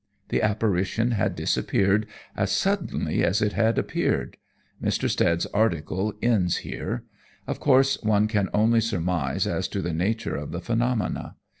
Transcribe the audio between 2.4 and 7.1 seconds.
suddenly as it had appeared. Mr. Stead's article ends here.